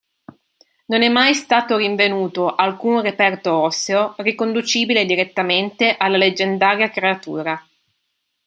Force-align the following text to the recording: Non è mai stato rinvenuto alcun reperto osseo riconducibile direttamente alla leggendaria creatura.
Non 0.87 1.03
è 1.03 1.09
mai 1.09 1.35
stato 1.35 1.77
rinvenuto 1.77 2.55
alcun 2.55 3.01
reperto 3.03 3.53
osseo 3.53 4.15
riconducibile 4.17 5.05
direttamente 5.05 5.95
alla 5.95 6.17
leggendaria 6.17 6.89
creatura. 6.89 7.63